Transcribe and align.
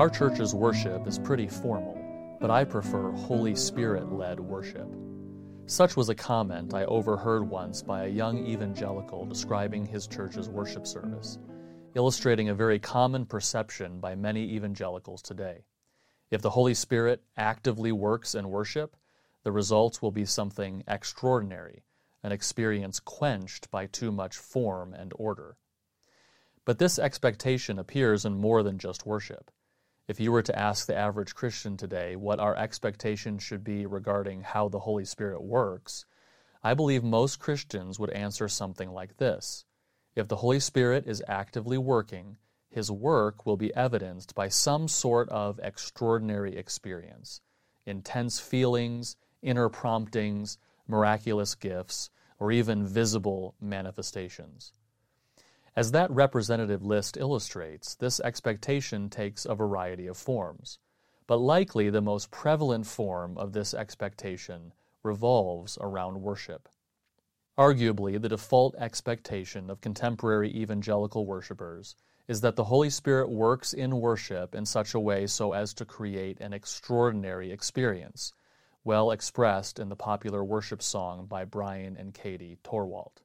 Our 0.00 0.08
church's 0.08 0.54
worship 0.54 1.06
is 1.06 1.18
pretty 1.18 1.46
formal, 1.46 1.94
but 2.40 2.50
I 2.50 2.64
prefer 2.64 3.12
Holy 3.12 3.54
Spirit 3.54 4.10
led 4.10 4.40
worship. 4.40 4.88
Such 5.66 5.94
was 5.94 6.08
a 6.08 6.14
comment 6.14 6.72
I 6.72 6.86
overheard 6.86 7.46
once 7.46 7.82
by 7.82 8.04
a 8.04 8.08
young 8.08 8.46
evangelical 8.46 9.26
describing 9.26 9.84
his 9.84 10.06
church's 10.06 10.48
worship 10.48 10.86
service, 10.86 11.38
illustrating 11.94 12.48
a 12.48 12.54
very 12.54 12.78
common 12.78 13.26
perception 13.26 14.00
by 14.00 14.14
many 14.14 14.42
evangelicals 14.54 15.20
today. 15.20 15.66
If 16.30 16.40
the 16.40 16.48
Holy 16.48 16.72
Spirit 16.72 17.22
actively 17.36 17.92
works 17.92 18.34
in 18.34 18.48
worship, 18.48 18.96
the 19.42 19.52
results 19.52 20.00
will 20.00 20.12
be 20.12 20.24
something 20.24 20.82
extraordinary, 20.88 21.84
an 22.22 22.32
experience 22.32 23.00
quenched 23.00 23.70
by 23.70 23.84
too 23.84 24.10
much 24.10 24.38
form 24.38 24.94
and 24.94 25.12
order. 25.16 25.58
But 26.64 26.78
this 26.78 26.98
expectation 26.98 27.78
appears 27.78 28.24
in 28.24 28.40
more 28.40 28.62
than 28.62 28.78
just 28.78 29.04
worship. 29.04 29.50
If 30.10 30.18
you 30.18 30.32
were 30.32 30.42
to 30.42 30.58
ask 30.58 30.86
the 30.86 30.96
average 30.96 31.36
Christian 31.36 31.76
today 31.76 32.16
what 32.16 32.40
our 32.40 32.56
expectation 32.56 33.38
should 33.38 33.62
be 33.62 33.86
regarding 33.86 34.42
how 34.42 34.68
the 34.68 34.80
Holy 34.80 35.04
Spirit 35.04 35.40
works, 35.40 36.04
I 36.64 36.74
believe 36.74 37.04
most 37.04 37.38
Christians 37.38 38.00
would 38.00 38.10
answer 38.10 38.48
something 38.48 38.90
like 38.90 39.18
this 39.18 39.66
If 40.16 40.26
the 40.26 40.34
Holy 40.42 40.58
Spirit 40.58 41.06
is 41.06 41.22
actively 41.28 41.78
working, 41.78 42.38
his 42.68 42.90
work 42.90 43.46
will 43.46 43.56
be 43.56 43.72
evidenced 43.76 44.34
by 44.34 44.48
some 44.48 44.88
sort 44.88 45.28
of 45.28 45.60
extraordinary 45.62 46.56
experience, 46.56 47.40
intense 47.86 48.40
feelings, 48.40 49.14
inner 49.42 49.68
promptings, 49.68 50.58
miraculous 50.88 51.54
gifts, 51.54 52.10
or 52.40 52.50
even 52.50 52.84
visible 52.84 53.54
manifestations. 53.60 54.72
As 55.76 55.92
that 55.92 56.10
representative 56.10 56.84
list 56.84 57.16
illustrates, 57.16 57.94
this 57.94 58.18
expectation 58.20 59.08
takes 59.08 59.46
a 59.46 59.54
variety 59.54 60.08
of 60.08 60.16
forms, 60.16 60.78
but 61.28 61.36
likely 61.36 61.90
the 61.90 62.00
most 62.00 62.32
prevalent 62.32 62.86
form 62.86 63.38
of 63.38 63.52
this 63.52 63.72
expectation 63.72 64.72
revolves 65.04 65.78
around 65.80 66.22
worship. 66.22 66.68
Arguably, 67.56 68.20
the 68.20 68.28
default 68.28 68.74
expectation 68.76 69.70
of 69.70 69.80
contemporary 69.80 70.50
evangelical 70.56 71.24
worshippers 71.24 71.94
is 72.26 72.40
that 72.40 72.56
the 72.56 72.64
Holy 72.64 72.90
Spirit 72.90 73.30
works 73.30 73.72
in 73.72 74.00
worship 74.00 74.56
in 74.56 74.66
such 74.66 74.94
a 74.94 75.00
way 75.00 75.26
so 75.26 75.52
as 75.52 75.72
to 75.74 75.84
create 75.84 76.40
an 76.40 76.52
extraordinary 76.52 77.52
experience, 77.52 78.32
well 78.82 79.12
expressed 79.12 79.78
in 79.78 79.88
the 79.88 79.96
popular 79.96 80.42
worship 80.42 80.82
song 80.82 81.26
by 81.26 81.44
Brian 81.44 81.96
and 81.96 82.12
Katie 82.12 82.58
Torwalt. 82.64 83.22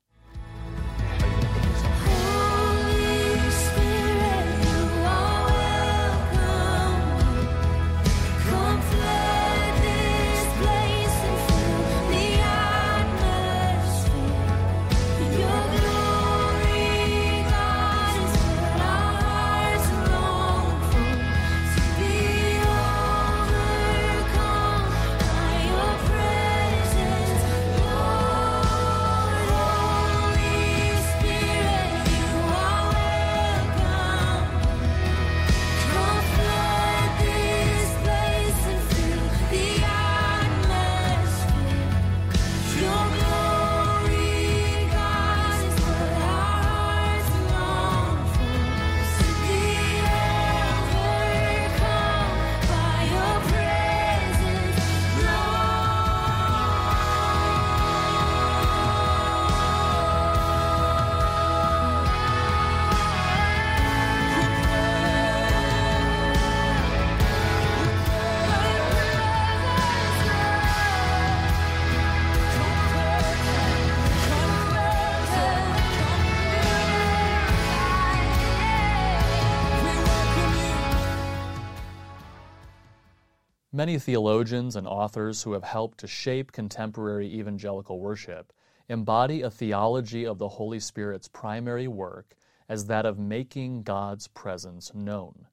Many 83.75 83.99
theologians 83.99 84.77
and 84.77 84.87
authors 84.87 85.43
who 85.43 85.51
have 85.51 85.65
helped 85.65 85.97
to 85.97 86.07
shape 86.07 86.53
contemporary 86.53 87.27
evangelical 87.27 87.99
worship 87.99 88.53
embody 88.87 89.41
a 89.41 89.49
theology 89.49 90.25
of 90.25 90.37
the 90.37 90.47
Holy 90.47 90.79
Spirit's 90.79 91.27
primary 91.27 91.85
work 91.85 92.37
as 92.69 92.85
that 92.85 93.05
of 93.05 93.19
making 93.19 93.83
God's 93.83 94.29
presence 94.29 94.93
known. 94.93 95.47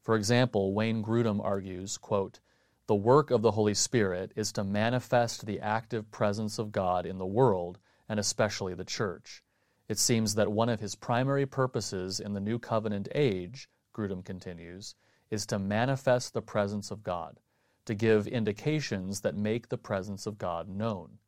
For 0.00 0.14
example, 0.14 0.74
Wayne 0.74 1.02
Grudem 1.02 1.40
argues, 1.40 1.98
quote, 1.98 2.38
the 2.86 2.94
work 2.94 3.32
of 3.32 3.42
the 3.42 3.50
Holy 3.50 3.74
Spirit 3.74 4.30
is 4.36 4.52
to 4.52 4.62
manifest 4.62 5.44
the 5.44 5.58
active 5.58 6.08
presence 6.12 6.60
of 6.60 6.70
God 6.70 7.04
in 7.04 7.18
the 7.18 7.26
world, 7.26 7.80
and 8.08 8.20
especially 8.20 8.74
the 8.74 8.84
church. 8.84 9.42
It 9.88 9.98
seems 9.98 10.36
that 10.36 10.52
one 10.52 10.68
of 10.68 10.78
his 10.78 10.94
primary 10.94 11.46
purposes 11.46 12.20
in 12.20 12.32
the 12.32 12.38
New 12.38 12.60
Covenant 12.60 13.08
age, 13.12 13.68
Grudem 13.92 14.24
continues, 14.24 14.94
is 15.32 15.44
to 15.46 15.58
manifest 15.58 16.32
the 16.32 16.42
presence 16.42 16.92
of 16.92 17.02
God 17.02 17.40
to 17.86 17.94
give 17.94 18.26
indications 18.26 19.22
that 19.22 19.34
make 19.34 19.68
the 19.68 19.78
presence 19.78 20.26
of 20.26 20.38
God 20.38 20.68
known. 20.68 21.18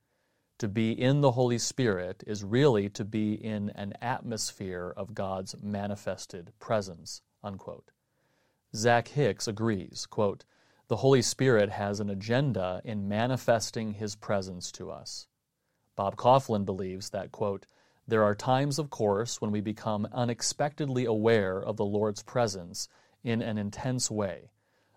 To 0.59 0.69
be 0.69 0.91
in 0.91 1.21
the 1.21 1.33
Holy 1.33 1.59
Spirit 1.59 2.23
is 2.27 2.45
really 2.45 2.89
to 2.91 3.05
be 3.05 3.33
in 3.33 3.71
an 3.71 3.95
atmosphere 4.03 4.93
of 4.97 5.15
God's 5.15 5.55
manifested 5.63 6.53
presence. 6.59 7.23
Unquote. 7.43 7.93
Zach 8.75 9.09
Hicks 9.09 9.49
agrees, 9.49 10.07
quote, 10.07 10.45
The 10.89 10.97
Holy 10.97 11.23
Spirit 11.23 11.71
has 11.71 12.01
an 12.01 12.11
agenda 12.11 12.83
in 12.85 13.09
manifesting 13.09 13.95
His 13.95 14.17
presence 14.17 14.71
to 14.73 14.91
us. 14.91 15.29
Bob 15.95 16.17
Kauflin 16.17 16.65
believes 16.65 17.11
that, 17.11 17.33
quote, 17.33 17.67
there 18.09 18.25
are 18.25 18.35
times, 18.35 18.79
of 18.79 18.89
course, 18.89 19.41
when 19.41 19.51
we 19.51 19.61
become 19.61 20.09
unexpectedly 20.13 21.05
aware 21.05 21.63
of 21.63 21.77
the 21.77 21.85
Lord's 21.85 22.23
presence 22.23 22.89
in 23.23 23.43
an 23.43 23.59
intense 23.59 24.11
way, 24.11 24.51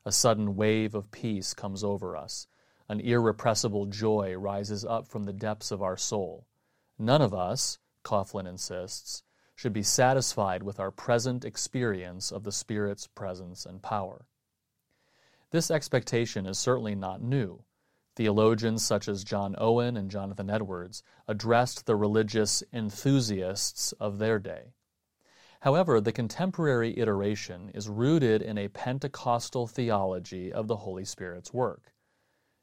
a 0.05 0.11
sudden 0.11 0.55
wave 0.55 0.95
of 0.95 1.11
peace 1.11 1.53
comes 1.53 1.83
over 1.83 2.15
us. 2.15 2.47
An 2.89 2.99
irrepressible 2.99 3.85
joy 3.85 4.33
rises 4.33 4.83
up 4.83 5.07
from 5.07 5.23
the 5.23 5.33
depths 5.33 5.71
of 5.71 5.81
our 5.81 5.97
soul. 5.97 6.47
None 6.97 7.21
of 7.21 7.33
us, 7.33 7.79
Kauflin 8.03 8.47
insists, 8.47 9.23
should 9.55 9.73
be 9.73 9.83
satisfied 9.83 10.63
with 10.63 10.79
our 10.79 10.91
present 10.91 11.45
experience 11.45 12.31
of 12.31 12.43
the 12.43 12.51
Spirit's 12.51 13.07
presence 13.07 13.65
and 13.65 13.81
power. 13.81 14.25
This 15.51 15.69
expectation 15.69 16.45
is 16.45 16.57
certainly 16.57 16.95
not 16.95 17.21
new. 17.21 17.63
Theologians 18.15 18.85
such 18.85 19.07
as 19.07 19.23
John 19.23 19.55
Owen 19.57 19.95
and 19.97 20.09
Jonathan 20.09 20.49
Edwards 20.49 21.03
addressed 21.27 21.85
the 21.85 21.95
religious 21.95 22.63
enthusiasts 22.73 23.93
of 23.93 24.17
their 24.17 24.39
day. 24.39 24.73
However, 25.61 26.01
the 26.01 26.11
contemporary 26.11 26.97
iteration 26.97 27.69
is 27.75 27.87
rooted 27.87 28.41
in 28.41 28.57
a 28.57 28.67
Pentecostal 28.67 29.67
theology 29.67 30.51
of 30.51 30.67
the 30.67 30.77
Holy 30.77 31.05
Spirit's 31.05 31.53
work. 31.53 31.93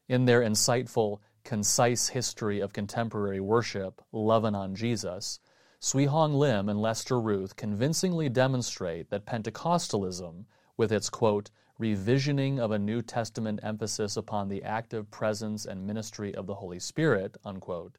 In 0.08 0.24
their 0.24 0.40
insightful, 0.40 1.20
concise 1.44 2.08
history 2.08 2.58
of 2.58 2.72
contemporary 2.72 3.38
worship, 3.38 4.02
Lovin' 4.10 4.56
on 4.56 4.74
Jesus, 4.74 5.38
Swee 5.78 6.06
Hong 6.06 6.34
Lim 6.34 6.68
and 6.68 6.82
Lester 6.82 7.20
Ruth 7.20 7.54
convincingly 7.54 8.28
demonstrate 8.28 9.10
that 9.10 9.26
Pentecostalism, 9.26 10.46
with 10.76 10.90
its 10.90 11.08
quote, 11.08 11.52
revisioning 11.80 12.58
of 12.58 12.72
a 12.72 12.80
New 12.80 13.00
Testament 13.00 13.60
emphasis 13.62 14.16
upon 14.16 14.48
the 14.48 14.64
active 14.64 15.08
presence 15.08 15.66
and 15.66 15.86
ministry 15.86 16.34
of 16.34 16.48
the 16.48 16.56
Holy 16.56 16.80
Spirit, 16.80 17.36
unquote, 17.44 17.96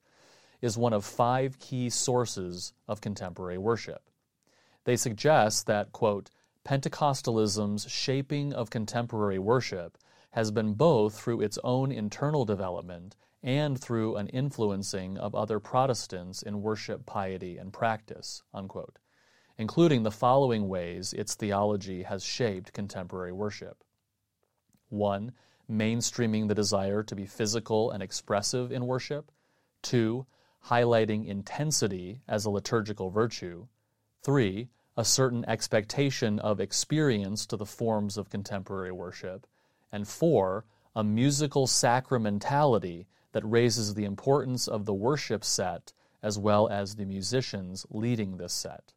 is 0.62 0.78
one 0.78 0.92
of 0.92 1.06
five 1.06 1.58
key 1.58 1.90
sources 1.90 2.74
of 2.86 3.00
contemporary 3.00 3.58
worship. 3.58 4.09
They 4.86 4.96
suggest 4.96 5.68
that, 5.68 5.92
quote, 5.92 6.32
Pentecostalism's 6.66 7.90
shaping 7.90 8.54
of 8.54 8.70
contemporary 8.70 9.40
worship 9.40 9.98
has 10.32 10.52
been 10.52 10.74
both 10.74 11.20
through 11.20 11.42
its 11.42 11.58
own 11.64 11.92
internal 11.92 12.46
development 12.46 13.16
and 13.42 13.80
through 13.80 14.16
an 14.18 14.28
influencing 14.28 15.18
of 15.18 15.34
other 15.34 15.60
Protestants 15.60 16.42
in 16.42 16.62
worship 16.62 17.06
piety 17.06 17.58
and 17.58 17.72
practice. 17.74 18.44
Unquote. 18.54 19.00
including 19.60 20.04
the 20.04 20.12
following 20.12 20.70
ways 20.70 21.12
its 21.14 21.36
theology 21.36 22.04
has 22.04 22.24
shaped 22.24 22.72
contemporary 22.72 23.34
worship. 23.34 23.84
1. 24.88 25.34
Mainstreaming 25.70 26.48
the 26.48 26.56
desire 26.56 27.04
to 27.04 27.16
be 27.16 27.26
physical 27.26 27.92
and 27.92 28.02
expressive 28.02 28.72
in 28.72 28.88
worship. 28.88 29.32
2. 29.84 30.26
Highlighting 30.68 31.28
intensity 31.28 32.22
as 32.28 32.46
a 32.46 32.50
liturgical 32.50 33.10
virtue. 33.10 33.68
3. 34.24 34.68
A 34.98 35.06
certain 35.06 35.46
expectation 35.48 36.40
of 36.40 36.60
experience 36.60 37.46
to 37.46 37.56
the 37.56 37.66
forms 37.66 38.18
of 38.18 38.30
contemporary 38.30 38.92
worship. 38.92 39.48
And 39.92 40.08
4. 40.08 40.66
A 40.96 41.04
musical 41.04 41.68
sacramentality 41.68 43.06
that 43.32 43.46
raises 43.46 43.94
the 43.94 44.06
importance 44.06 44.68
of 44.68 44.86
the 44.86 44.94
worship 44.94 45.46
set 45.46 45.94
as 46.22 46.38
well 46.38 46.68
as 46.68 46.96
the 46.96 47.06
musicians 47.06 47.86
leading 47.90 48.38
this 48.38 48.52
set. 48.54 48.94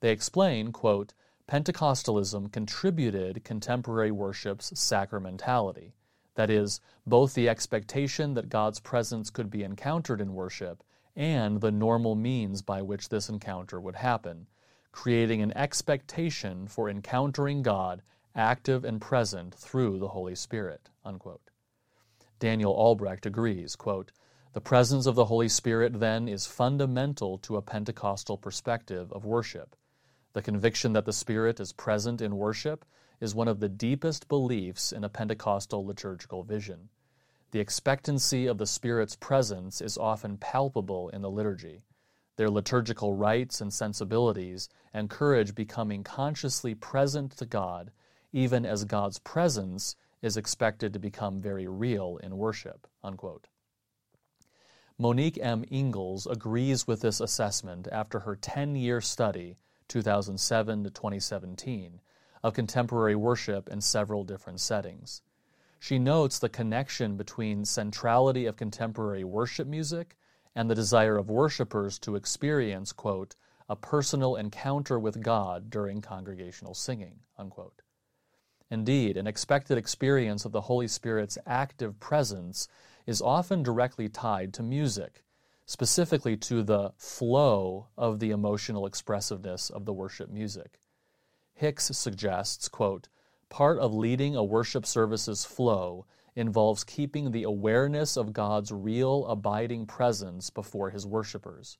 They 0.00 0.12
explain, 0.12 0.70
quote, 0.70 1.14
Pentecostalism 1.48 2.52
contributed 2.52 3.42
contemporary 3.42 4.12
worship's 4.12 4.70
sacramentality. 4.72 5.92
That 6.34 6.50
is, 6.50 6.80
both 7.06 7.34
the 7.34 7.48
expectation 7.48 8.34
that 8.34 8.50
God's 8.50 8.78
presence 8.78 9.30
could 9.30 9.50
be 9.50 9.64
encountered 9.64 10.20
in 10.20 10.34
worship 10.34 10.84
and 11.18 11.60
the 11.60 11.72
normal 11.72 12.14
means 12.14 12.62
by 12.62 12.80
which 12.80 13.08
this 13.08 13.28
encounter 13.28 13.80
would 13.80 13.96
happen, 13.96 14.46
creating 14.92 15.42
an 15.42 15.54
expectation 15.56 16.68
for 16.68 16.88
encountering 16.88 17.60
God 17.60 18.02
active 18.36 18.84
and 18.84 19.00
present 19.00 19.52
through 19.52 19.98
the 19.98 20.08
Holy 20.08 20.36
Spirit. 20.36 20.90
Unquote. 21.04 21.50
Daniel 22.38 22.72
Albrecht 22.72 23.26
agrees, 23.26 23.74
quote, 23.74 24.12
The 24.52 24.60
presence 24.60 25.06
of 25.06 25.16
the 25.16 25.24
Holy 25.24 25.48
Spirit, 25.48 25.98
then, 25.98 26.28
is 26.28 26.46
fundamental 26.46 27.36
to 27.38 27.56
a 27.56 27.62
Pentecostal 27.62 28.38
perspective 28.38 29.12
of 29.12 29.24
worship. 29.24 29.74
The 30.34 30.42
conviction 30.42 30.92
that 30.92 31.04
the 31.04 31.12
Spirit 31.12 31.58
is 31.58 31.72
present 31.72 32.20
in 32.20 32.36
worship 32.36 32.84
is 33.20 33.34
one 33.34 33.48
of 33.48 33.58
the 33.58 33.68
deepest 33.68 34.28
beliefs 34.28 34.92
in 34.92 35.02
a 35.02 35.08
Pentecostal 35.08 35.84
liturgical 35.84 36.44
vision. 36.44 36.90
The 37.50 37.60
expectancy 37.60 38.46
of 38.46 38.58
the 38.58 38.66
Spirit's 38.66 39.16
presence 39.16 39.80
is 39.80 39.96
often 39.96 40.36
palpable 40.36 41.08
in 41.08 41.22
the 41.22 41.30
liturgy. 41.30 41.82
Their 42.36 42.50
liturgical 42.50 43.14
rites 43.14 43.60
and 43.60 43.72
sensibilities 43.72 44.68
encourage 44.92 45.54
becoming 45.54 46.04
consciously 46.04 46.74
present 46.74 47.32
to 47.38 47.46
God, 47.46 47.90
even 48.32 48.66
as 48.66 48.84
God's 48.84 49.18
presence 49.18 49.96
is 50.20 50.36
expected 50.36 50.92
to 50.92 50.98
become 50.98 51.40
very 51.40 51.66
real 51.66 52.18
in 52.22 52.36
worship. 52.36 52.86
Unquote. 53.02 53.48
Monique 54.98 55.38
M. 55.40 55.64
Ingalls 55.70 56.26
agrees 56.26 56.86
with 56.86 57.00
this 57.00 57.20
assessment 57.20 57.88
after 57.90 58.20
her 58.20 58.36
10 58.36 58.76
year 58.76 59.00
study 59.00 59.56
2007 59.88 60.84
to 60.84 60.90
2017, 60.90 62.00
of 62.42 62.52
contemporary 62.52 63.16
worship 63.16 63.68
in 63.68 63.80
several 63.80 64.22
different 64.22 64.60
settings. 64.60 65.22
She 65.78 65.98
notes 65.98 66.38
the 66.38 66.48
connection 66.48 67.16
between 67.16 67.64
centrality 67.64 68.46
of 68.46 68.56
contemporary 68.56 69.24
worship 69.24 69.68
music 69.68 70.16
and 70.54 70.68
the 70.68 70.74
desire 70.74 71.16
of 71.16 71.30
worshipers 71.30 71.98
to 72.00 72.16
experience, 72.16 72.92
quote, 72.92 73.36
a 73.68 73.76
personal 73.76 74.34
encounter 74.36 74.98
with 74.98 75.22
God 75.22 75.70
during 75.70 76.00
congregational 76.00 76.74
singing, 76.74 77.20
unquote. 77.36 77.82
Indeed, 78.70 79.16
an 79.16 79.26
expected 79.26 79.78
experience 79.78 80.44
of 80.44 80.52
the 80.52 80.62
Holy 80.62 80.88
Spirit's 80.88 81.38
active 81.46 82.00
presence 82.00 82.68
is 83.06 83.22
often 83.22 83.62
directly 83.62 84.08
tied 84.08 84.52
to 84.54 84.62
music, 84.62 85.24
specifically 85.64 86.36
to 86.36 86.62
the 86.62 86.92
flow 86.96 87.88
of 87.96 88.18
the 88.18 88.30
emotional 88.30 88.86
expressiveness 88.86 89.70
of 89.70 89.84
the 89.84 89.92
worship 89.92 90.28
music. 90.28 90.80
Hicks 91.54 91.86
suggests, 91.96 92.68
quote, 92.68 93.08
part 93.48 93.78
of 93.78 93.94
leading 93.94 94.36
a 94.36 94.44
worship 94.44 94.84
service's 94.86 95.44
flow 95.44 96.06
involves 96.36 96.84
keeping 96.84 97.30
the 97.30 97.42
awareness 97.42 98.16
of 98.16 98.32
God's 98.32 98.70
real 98.70 99.26
abiding 99.26 99.86
presence 99.86 100.50
before 100.50 100.90
his 100.90 101.06
worshipers. 101.06 101.78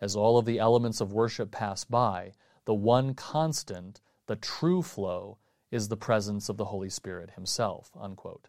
As 0.00 0.14
all 0.14 0.38
of 0.38 0.44
the 0.44 0.58
elements 0.58 1.00
of 1.00 1.12
worship 1.12 1.50
pass 1.50 1.84
by, 1.84 2.32
the 2.64 2.74
one 2.74 3.14
constant, 3.14 4.00
the 4.26 4.36
true 4.36 4.82
flow, 4.82 5.38
is 5.70 5.88
the 5.88 5.96
presence 5.96 6.48
of 6.48 6.56
the 6.56 6.66
Holy 6.66 6.88
Spirit 6.88 7.30
himself. 7.30 7.90
Unquote. 7.98 8.48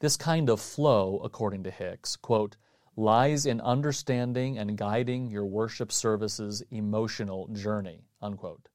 This 0.00 0.16
kind 0.16 0.50
of 0.50 0.60
flow, 0.60 1.20
according 1.24 1.62
to 1.64 1.70
Hicks, 1.70 2.16
quote, 2.16 2.56
lies 2.96 3.46
in 3.46 3.60
understanding 3.60 4.58
and 4.58 4.76
guiding 4.76 5.30
your 5.30 5.46
worship 5.46 5.90
service's 5.90 6.62
emotional 6.70 7.48
journey. 7.48 8.04
Unquote. 8.20 8.68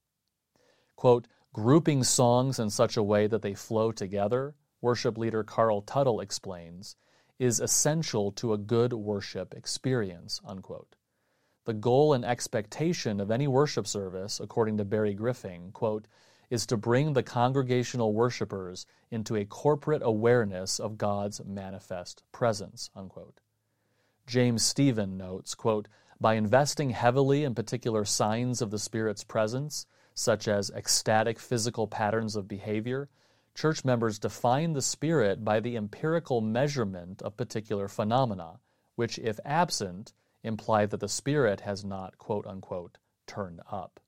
Quote, 1.00 1.30
grouping 1.54 2.04
songs 2.04 2.60
in 2.60 2.70
such 2.70 2.98
a 2.98 3.04
way 3.04 3.26
that 3.26 3.42
they 3.42 3.54
flow 3.54 3.90
together, 3.90 4.54
worship 4.82 5.18
leader 5.18 5.46
Carl 5.46 5.82
Tuttle 5.82 6.20
explains, 6.20 6.98
is 7.40 7.62
essential 7.62 8.34
to 8.34 8.52
a 8.52 8.58
good 8.58 8.92
worship 8.92 9.54
experience. 9.54 10.42
Unquote. 10.44 10.98
The 11.64 11.74
goal 11.74 12.12
and 12.12 12.26
expectation 12.26 13.22
of 13.22 13.32
any 13.32 13.48
worship 13.48 13.88
service, 13.88 14.42
according 14.42 14.76
to 14.76 14.84
Barry 14.84 15.14
Griffing, 15.14 15.72
quote, 15.72 16.06
is 16.50 16.66
to 16.66 16.76
bring 16.76 17.14
the 17.14 17.24
congregational 17.24 18.12
worshipers 18.12 18.86
into 19.10 19.38
a 19.38 19.46
corporate 19.46 20.02
awareness 20.04 20.82
of 20.82 20.98
God's 20.98 21.40
manifest 21.46 22.24
presence. 22.34 22.90
Unquote. 22.94 23.40
James 24.28 24.66
Steven 24.66 25.16
notes, 25.16 25.56
quote, 25.56 25.88
by 26.20 26.34
investing 26.34 26.90
heavily 26.90 27.46
in 27.46 27.56
particular 27.56 28.04
signs 28.04 28.62
of 28.62 28.70
the 28.70 28.78
Spirit's 28.78 29.24
presence, 29.24 29.86
such 30.20 30.50
as 30.50 30.70
ecstatic 30.72 31.40
physical 31.40 31.88
patterns 31.88 32.36
of 32.36 32.46
behavior, 32.46 33.08
church 33.56 33.86
members 33.86 34.20
define 34.20 34.74
the 34.74 34.82
Spirit 34.82 35.46
by 35.46 35.62
the 35.62 35.78
empirical 35.78 36.42
measurement 36.42 37.22
of 37.22 37.38
particular 37.38 37.88
phenomena, 37.88 38.60
which, 38.96 39.18
if 39.20 39.40
absent, 39.46 40.12
imply 40.44 40.86
that 40.86 41.00
the 41.00 41.08
Spirit 41.08 41.62
has 41.62 41.86
not, 41.86 42.18
quote 42.18 42.46
unquote, 42.46 42.98
turned 43.28 43.62
up. 43.72 44.02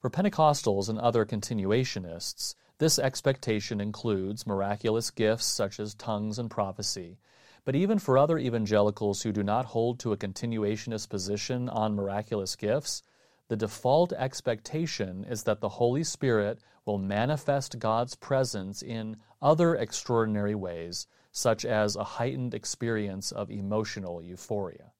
For 0.00 0.10
Pentecostals 0.10 0.90
and 0.90 0.98
other 0.98 1.24
continuationists, 1.24 2.54
this 2.76 2.98
expectation 2.98 3.80
includes 3.80 4.46
miraculous 4.46 5.10
gifts 5.10 5.46
such 5.46 5.80
as 5.80 5.94
tongues 5.94 6.38
and 6.38 6.50
prophecy, 6.50 7.16
but 7.64 7.74
even 7.74 7.98
for 7.98 8.18
other 8.18 8.36
evangelicals 8.36 9.22
who 9.22 9.32
do 9.32 9.42
not 9.42 9.64
hold 9.64 9.98
to 10.00 10.12
a 10.12 10.18
continuationist 10.18 11.08
position 11.08 11.70
on 11.70 11.94
miraculous 11.94 12.54
gifts, 12.54 13.02
the 13.48 13.56
default 13.56 14.12
expectation 14.14 15.24
is 15.24 15.42
that 15.42 15.60
the 15.60 15.68
Holy 15.68 16.02
Spirit 16.02 16.60
will 16.86 16.98
manifest 16.98 17.78
God's 17.78 18.14
presence 18.14 18.82
in 18.82 19.16
other 19.42 19.74
extraordinary 19.74 20.54
ways, 20.54 21.06
such 21.30 21.64
as 21.64 21.94
a 21.94 22.04
heightened 22.04 22.54
experience 22.54 23.32
of 23.32 23.50
emotional 23.50 24.22
euphoria. 24.22 24.92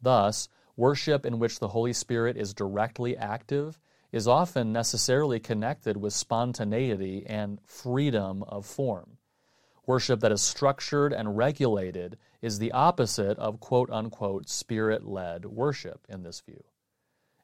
Thus, 0.00 0.48
worship 0.76 1.26
in 1.26 1.38
which 1.38 1.58
the 1.58 1.68
Holy 1.68 1.92
Spirit 1.92 2.36
is 2.36 2.54
directly 2.54 3.16
active 3.16 3.80
is 4.12 4.28
often 4.28 4.72
necessarily 4.72 5.40
connected 5.40 5.96
with 5.96 6.12
spontaneity 6.12 7.26
and 7.26 7.60
freedom 7.64 8.42
of 8.44 8.64
form. 8.64 9.18
Worship 9.86 10.20
that 10.20 10.32
is 10.32 10.42
structured 10.42 11.12
and 11.12 11.36
regulated 11.36 12.18
is 12.40 12.58
the 12.58 12.72
opposite 12.72 13.38
of 13.38 13.58
quote 13.60 13.90
unquote 13.90 14.48
spirit 14.48 15.04
led 15.04 15.44
worship 15.44 16.06
in 16.08 16.22
this 16.22 16.40
view. 16.40 16.62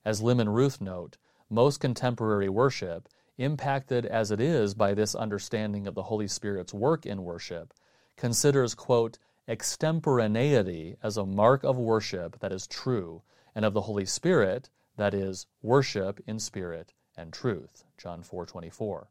As 0.05 0.23
Lim 0.23 0.41
and 0.41 0.55
Ruth 0.55 0.81
note, 0.81 1.17
most 1.49 1.81
contemporary 1.81 2.49
worship, 2.49 3.09
impacted 3.39 4.05
as 4.07 4.31
it 4.31 4.41
is 4.41 4.75
by 4.75 4.95
this 4.95 5.15
understanding 5.15 5.87
of 5.87 5.95
the 5.95 6.05
Holy 6.05 6.29
Spirit's 6.29 6.75
work 6.75 7.07
in 7.07 7.25
worship, 7.25 7.73
considers, 8.17 8.75
quote, 8.75 9.19
extemporaneity 9.49 10.97
as 11.03 11.17
a 11.17 11.27
mark 11.27 11.65
of 11.65 11.77
worship 11.77 12.39
that 12.41 12.53
is 12.53 12.67
true, 12.67 13.23
and 13.55 13.65
of 13.65 13.75
the 13.75 13.83
Holy 13.83 14.07
Spirit, 14.07 14.71
that 14.97 15.15
is, 15.15 15.47
worship 15.63 16.21
in 16.27 16.39
spirit 16.39 16.93
and 17.17 17.33
truth. 17.33 17.85
John 17.99 18.23
4:24. 18.23 19.09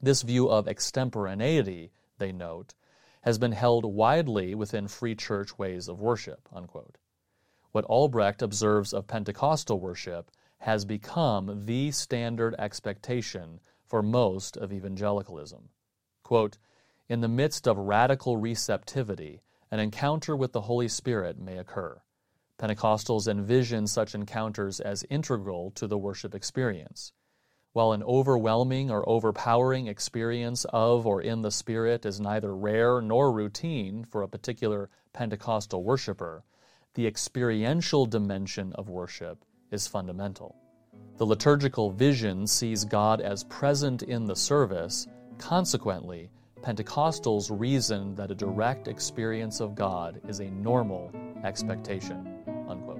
This 0.00 0.22
view 0.22 0.48
of 0.48 0.68
extemporaneity 0.68 1.92
they 2.18 2.32
note, 2.32 2.74
has 3.22 3.38
been 3.38 3.52
held 3.52 3.84
widely 3.84 4.54
within 4.54 4.88
free 4.88 5.14
church 5.14 5.58
ways 5.58 5.88
of 5.88 6.00
worship. 6.00 6.48
Unquote. 6.52 6.98
What 7.72 7.84
Albrecht 7.84 8.40
observes 8.40 8.94
of 8.94 9.06
Pentecostal 9.06 9.78
worship 9.78 10.30
has 10.58 10.84
become 10.84 11.66
the 11.66 11.90
standard 11.90 12.54
expectation 12.58 13.60
for 13.86 14.02
most 14.02 14.56
of 14.56 14.72
evangelicalism. 14.72 15.68
Quote, 16.22 16.58
in 17.08 17.20
the 17.20 17.28
midst 17.28 17.66
of 17.66 17.78
radical 17.78 18.36
receptivity, 18.36 19.42
an 19.70 19.80
encounter 19.80 20.34
with 20.34 20.52
the 20.52 20.62
Holy 20.62 20.88
Spirit 20.88 21.38
may 21.38 21.58
occur. 21.58 22.00
Pentecostals 22.58 23.28
envision 23.28 23.86
such 23.86 24.14
encounters 24.14 24.80
as 24.80 25.04
integral 25.10 25.70
to 25.72 25.86
the 25.86 25.98
worship 25.98 26.34
experience. 26.34 27.12
While 27.72 27.92
an 27.92 28.02
overwhelming 28.02 28.90
or 28.90 29.08
overpowering 29.08 29.86
experience 29.86 30.64
of 30.70 31.06
or 31.06 31.20
in 31.20 31.42
the 31.42 31.50
Spirit 31.50 32.04
is 32.04 32.18
neither 32.18 32.54
rare 32.56 33.00
nor 33.00 33.30
routine 33.30 34.04
for 34.04 34.22
a 34.22 34.28
particular 34.28 34.90
Pentecostal 35.12 35.84
worshiper, 35.84 36.44
the 36.98 37.06
experiential 37.06 38.06
dimension 38.06 38.72
of 38.72 38.88
worship 38.88 39.44
is 39.70 39.86
fundamental. 39.86 40.56
The 41.16 41.26
liturgical 41.26 41.92
vision 41.92 42.44
sees 42.44 42.84
God 42.84 43.20
as 43.20 43.44
present 43.44 44.02
in 44.02 44.24
the 44.24 44.34
service. 44.34 45.06
Consequently, 45.38 46.28
Pentecostals 46.60 47.56
reason 47.56 48.16
that 48.16 48.32
a 48.32 48.34
direct 48.34 48.88
experience 48.88 49.60
of 49.60 49.76
God 49.76 50.20
is 50.26 50.40
a 50.40 50.50
normal 50.50 51.12
expectation. 51.44 52.34
Unquote. 52.68 52.98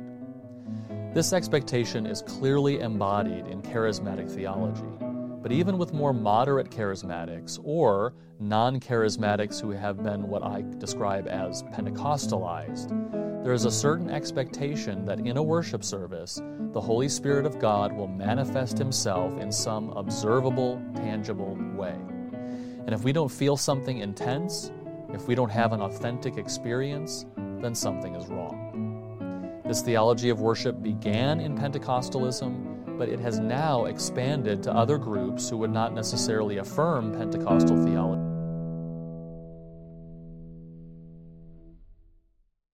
This 1.12 1.32
expectation 1.32 2.06
is 2.06 2.22
clearly 2.22 2.78
embodied 2.78 3.48
in 3.48 3.62
charismatic 3.62 4.30
theology. 4.30 4.96
But 5.42 5.50
even 5.50 5.76
with 5.76 5.92
more 5.92 6.12
moderate 6.12 6.70
charismatics 6.70 7.58
or 7.64 8.14
non 8.38 8.78
charismatics 8.78 9.60
who 9.60 9.70
have 9.70 10.04
been 10.04 10.28
what 10.28 10.44
I 10.44 10.62
describe 10.78 11.26
as 11.26 11.64
Pentecostalized, 11.64 13.17
there 13.48 13.54
is 13.54 13.64
a 13.64 13.70
certain 13.70 14.10
expectation 14.10 15.06
that 15.06 15.20
in 15.20 15.38
a 15.38 15.42
worship 15.42 15.82
service, 15.82 16.38
the 16.74 16.80
Holy 16.82 17.08
Spirit 17.08 17.46
of 17.46 17.58
God 17.58 17.94
will 17.94 18.06
manifest 18.06 18.76
Himself 18.76 19.40
in 19.40 19.50
some 19.50 19.88
observable, 19.92 20.78
tangible 20.94 21.56
way. 21.74 21.96
And 22.34 22.90
if 22.90 23.04
we 23.04 23.12
don't 23.14 23.30
feel 23.30 23.56
something 23.56 24.00
intense, 24.00 24.70
if 25.14 25.26
we 25.26 25.34
don't 25.34 25.48
have 25.48 25.72
an 25.72 25.80
authentic 25.80 26.36
experience, 26.36 27.24
then 27.62 27.74
something 27.74 28.14
is 28.16 28.26
wrong. 28.26 29.62
This 29.64 29.80
theology 29.80 30.28
of 30.28 30.42
worship 30.42 30.82
began 30.82 31.40
in 31.40 31.56
Pentecostalism 31.56 32.98
but 32.98 33.08
it 33.08 33.20
has 33.20 33.38
now 33.38 33.84
expanded 33.84 34.60
to 34.60 34.72
other 34.74 34.98
groups 34.98 35.48
who 35.48 35.56
would 35.56 35.70
not 35.70 35.94
necessarily 35.94 36.58
affirm 36.58 37.12
Pentecostal 37.12 37.82
theology. 37.84 38.27